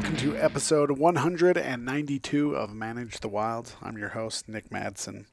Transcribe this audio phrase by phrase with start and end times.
[0.00, 3.74] welcome to episode 192 of Manage the Wild.
[3.82, 5.26] I'm your host, Nick Madsen.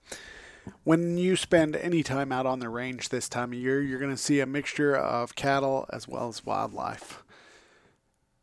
[0.83, 4.11] When you spend any time out on the range this time of year, you're going
[4.11, 7.23] to see a mixture of cattle as well as wildlife.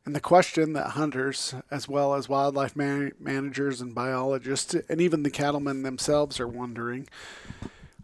[0.07, 5.25] And the question that hunters, as well as wildlife man- managers and biologists, and even
[5.25, 7.07] the cattlemen themselves are wondering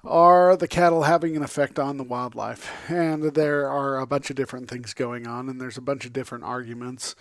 [0.04, 2.70] are the cattle having an effect on the wildlife?
[2.90, 6.12] And there are a bunch of different things going on, and there's a bunch of
[6.12, 7.14] different arguments.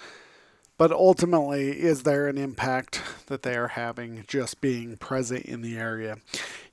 [0.80, 5.78] But ultimately, is there an impact that they are having just being present in the
[5.78, 6.20] area?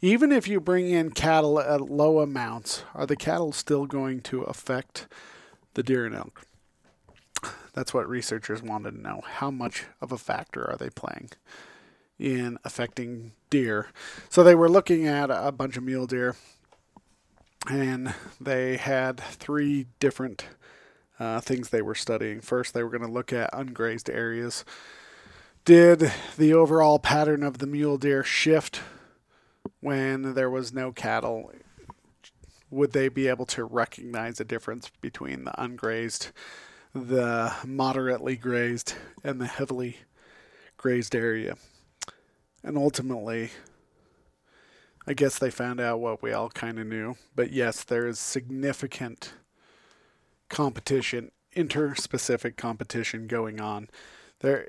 [0.01, 4.43] Even if you bring in cattle at low amounts, are the cattle still going to
[4.43, 5.09] affect
[5.75, 6.47] the deer and elk?
[7.75, 9.23] That's what researchers wanted to know.
[9.27, 11.31] How much of a factor are they playing
[12.17, 13.89] in affecting deer?
[14.29, 16.37] So they were looking at a bunch of mule deer,
[17.69, 20.45] and they had three different
[21.19, 22.41] uh, things they were studying.
[22.41, 24.65] First, they were going to look at ungrazed areas.
[25.65, 28.81] Did the overall pattern of the mule deer shift
[29.81, 31.51] when there was no cattle?
[32.71, 36.33] Would they be able to recognize a difference between the ungrazed?
[37.05, 39.99] the moderately grazed and the heavily
[40.77, 41.57] grazed area.
[42.63, 43.51] And ultimately,
[45.07, 47.17] I guess they found out what we all kind of knew.
[47.35, 49.35] But yes, there is significant
[50.57, 53.91] competition, interspecific competition going on.
[54.41, 54.69] They're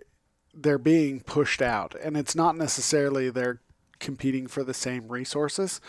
[0.53, 3.61] they're being pushed out, and it's not necessarily they're
[3.99, 5.79] competing for the same resources.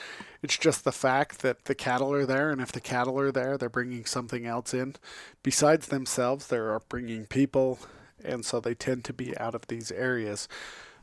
[0.41, 3.59] It's just the fact that the cattle are there, and if the cattle are there,
[3.59, 4.95] they're bringing something else in.
[5.43, 7.81] Besides themselves, they're bringing people,
[8.23, 10.47] and so they tend to be out of these areas.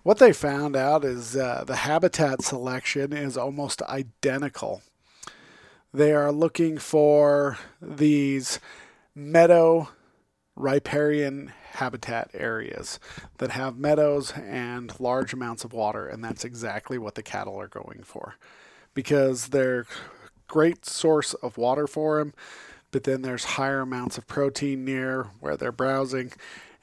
[0.03, 4.83] What they found out is uh, the habitat selection is almost identical.
[5.93, 8.59] They are looking for these
[9.15, 9.89] meadow
[10.55, 12.99] riparian habitat areas
[13.37, 17.67] that have meadows and large amounts of water, and that's exactly what the cattle are
[17.67, 18.35] going for
[18.93, 19.85] because they're
[20.47, 22.33] great source of water for them,
[22.91, 26.31] but then there's higher amounts of protein near where they're browsing,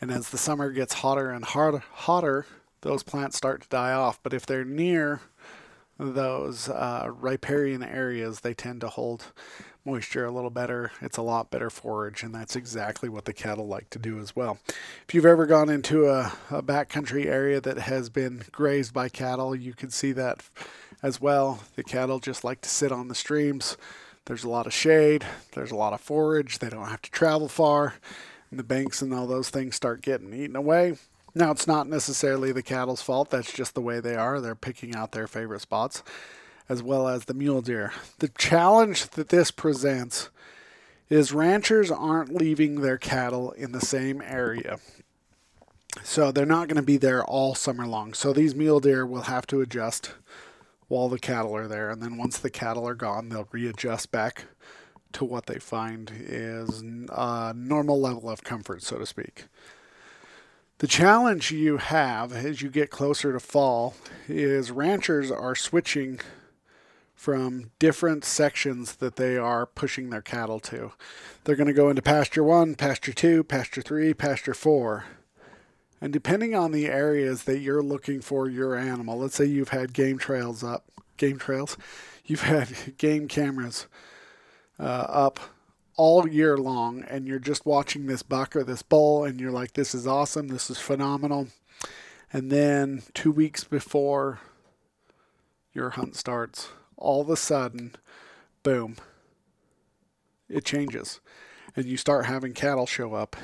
[0.00, 2.46] and as the summer gets hotter and hard, hotter,
[2.82, 4.22] those plants start to die off.
[4.22, 5.20] But if they're near
[5.98, 9.32] those uh, riparian areas, they tend to hold
[9.84, 10.92] moisture a little better.
[11.00, 14.36] It's a lot better forage, and that's exactly what the cattle like to do as
[14.36, 14.58] well.
[15.08, 19.54] If you've ever gone into a, a backcountry area that has been grazed by cattle,
[19.54, 20.42] you can see that
[21.02, 21.60] as well.
[21.76, 23.76] The cattle just like to sit on the streams.
[24.26, 27.48] There's a lot of shade, there's a lot of forage, they don't have to travel
[27.48, 27.94] far,
[28.50, 30.96] and the banks and all those things start getting eaten away.
[31.34, 34.40] Now, it's not necessarily the cattle's fault, that's just the way they are.
[34.40, 36.04] They're picking out their favorite spots
[36.72, 37.92] as well as the mule deer.
[38.18, 40.30] The challenge that this presents
[41.10, 44.78] is ranchers aren't leaving their cattle in the same area.
[46.02, 48.14] So they're not going to be there all summer long.
[48.14, 50.12] So these mule deer will have to adjust
[50.88, 51.90] while the cattle are there.
[51.90, 54.46] And then once the cattle are gone, they'll readjust back
[55.12, 59.44] to what they find is a uh, normal level of comfort, so to speak.
[60.78, 63.94] The challenge you have as you get closer to fall
[64.26, 66.18] is ranchers are switching
[67.22, 70.90] from different sections that they are pushing their cattle to.
[71.44, 75.04] They're going to go into pasture one, pasture two, pasture three, pasture four.
[76.00, 79.92] And depending on the areas that you're looking for your animal, let's say you've had
[79.92, 80.84] game trails up,
[81.16, 81.76] game trails,
[82.24, 83.86] you've had game cameras
[84.80, 85.38] uh, up
[85.96, 89.74] all year long, and you're just watching this buck or this bull, and you're like,
[89.74, 91.46] this is awesome, this is phenomenal.
[92.32, 94.40] And then two weeks before
[95.72, 96.70] your hunt starts,
[97.02, 97.94] all of a sudden,
[98.62, 98.96] boom,
[100.48, 101.20] it changes.
[101.74, 103.36] And you start having cattle show up.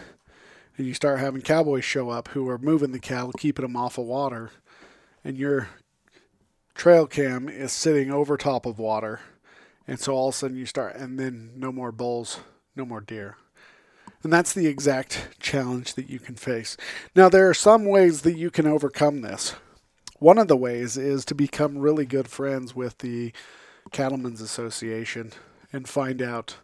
[0.77, 3.99] And you start having cowboys show up who are moving the cattle, keeping them off
[3.99, 4.53] of water.
[5.25, 5.69] And your
[6.75, 9.21] trail cam is sitting over top of water.
[9.89, 12.41] And so all of a sudden you start, and then no more bulls,
[12.77, 13.37] no more deer.
[14.23, 16.77] And that's the exact challenge that you can face.
[17.17, 19.57] Now, there are some ways that you can overcome this.
[20.19, 23.33] One of the ways is to become really good friends with the
[23.93, 25.33] Cattlemen's Association
[25.73, 26.57] and find out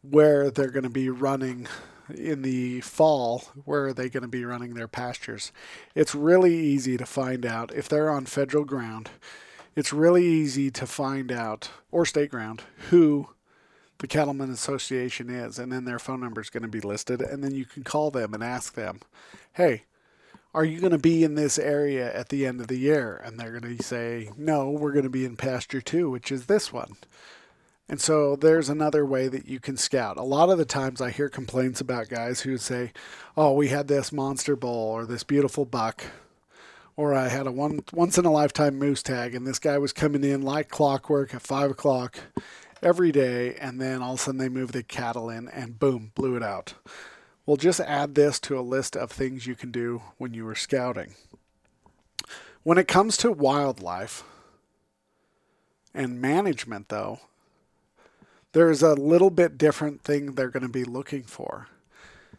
[0.00, 1.66] where they're going to be running
[2.14, 5.52] in the fall where are they going to be running their pastures.
[5.94, 9.10] It's really easy to find out if they're on federal ground.
[9.74, 13.28] It's really easy to find out or state ground who
[13.98, 17.44] the cattlemen association is and then their phone number is going to be listed and
[17.44, 19.00] then you can call them and ask them
[19.54, 19.84] hey
[20.56, 23.20] are you going to be in this area at the end of the year?
[23.22, 26.46] And they're going to say, no, we're going to be in pasture two, which is
[26.46, 26.96] this one.
[27.90, 30.16] And so there's another way that you can scout.
[30.16, 32.92] A lot of the times I hear complaints about guys who say,
[33.36, 36.02] "Oh, we had this monster bull or this beautiful buck."
[36.96, 39.92] Or I had a one once in a lifetime moose tag, and this guy was
[39.92, 42.18] coming in like clockwork at five o'clock
[42.82, 46.10] every day, and then all of a sudden they moved the cattle in, and boom,
[46.16, 46.74] blew it out.
[47.46, 50.56] We'll just add this to a list of things you can do when you are
[50.56, 51.14] scouting.
[52.64, 54.24] When it comes to wildlife
[55.94, 57.20] and management, though,
[58.52, 61.68] there's a little bit different thing they're going to be looking for.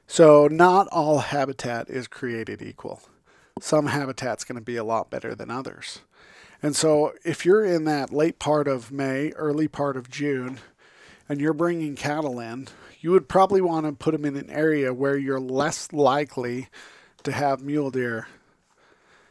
[0.07, 3.01] So, not all habitat is created equal.
[3.61, 5.99] Some habitat's going to be a lot better than others.
[6.61, 10.59] And so, if you're in that late part of May, early part of June,
[11.29, 12.67] and you're bringing cattle in,
[12.99, 16.67] you would probably want to put them in an area where you're less likely
[17.23, 18.27] to have mule deer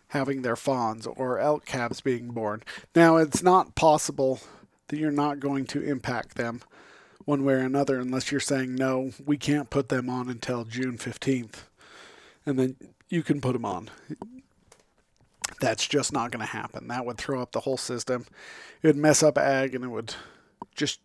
[0.08, 2.62] having their fawns or elk calves being born.
[2.94, 4.40] Now, it's not possible
[4.88, 6.62] that you're not going to impact them
[7.25, 10.96] one way or another unless you're saying, no, we can't put them on until June
[10.96, 11.64] 15th.
[12.44, 12.76] And then
[13.08, 13.90] you can put them on.
[15.60, 16.88] That's just not going to happen.
[16.88, 18.26] That would throw up the whole system.
[18.82, 20.14] It would mess up ag and it would
[20.75, 21.00] just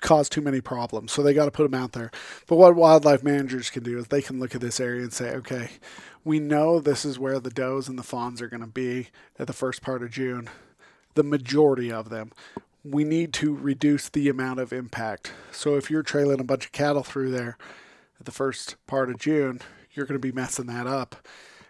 [0.00, 1.12] cause too many problems.
[1.12, 2.10] So they got to put them out there.
[2.46, 5.34] But what wildlife managers can do is they can look at this area and say,
[5.36, 5.70] okay,
[6.24, 9.08] we know this is where the does and the fawns are going to be
[9.38, 10.48] at the first part of June,
[11.14, 12.32] the majority of them.
[12.84, 15.32] We need to reduce the amount of impact.
[15.50, 17.56] So if you're trailing a bunch of cattle through there
[18.18, 19.60] at the first part of June,
[19.92, 21.16] you're going to be messing that up.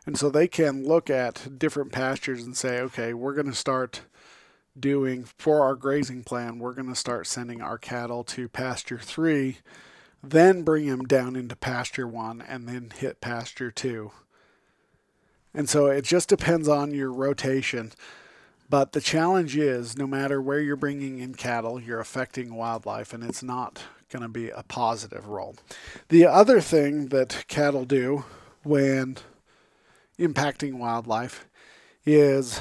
[0.06, 4.02] And so they can look at different pastures and say, okay, we're going to start
[4.78, 9.58] doing for our grazing plan, we're going to start sending our cattle to pasture three,
[10.22, 14.12] then bring them down into pasture one, and then hit pasture two.
[15.54, 17.92] And so it just depends on your rotation.
[18.70, 23.22] But the challenge is no matter where you're bringing in cattle, you're affecting wildlife, and
[23.22, 25.56] it's not going to be a positive role.
[26.08, 28.24] The other thing that cattle do
[28.62, 29.19] when
[30.19, 31.46] impacting wildlife
[32.06, 32.60] is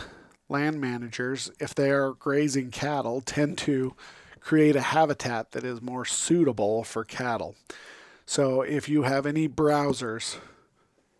[0.52, 3.96] land managers, if they are grazing cattle, tend to
[4.40, 7.56] create a habitat that is more suitable for cattle.
[8.26, 10.38] So if you have any browsers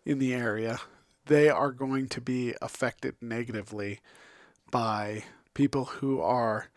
[0.04, 0.80] in the area,
[1.26, 4.00] they are going to be affected negatively
[4.70, 5.24] by
[5.54, 6.68] people who are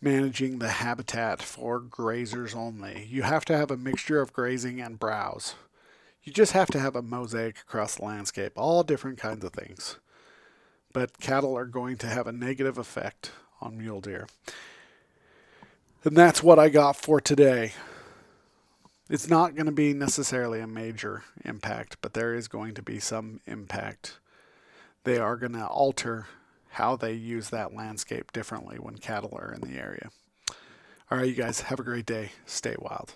[0.00, 3.06] managing the habitat for grazers only.
[3.08, 5.54] You have to have a mixture of grazing and browse.
[6.22, 9.98] You just have to have a mosaic across the landscape, all different kinds of things.
[10.92, 14.26] But cattle are going to have a negative effect on mule deer.
[16.02, 17.72] And that's what I got for today.
[19.08, 23.00] It's not going to be necessarily a major impact, but there is going to be
[23.00, 24.18] some impact.
[25.04, 26.26] They are going to alter
[26.70, 30.10] how they use that landscape differently when cattle are in the area.
[31.10, 32.30] All right, you guys, have a great day.
[32.46, 33.14] Stay wild.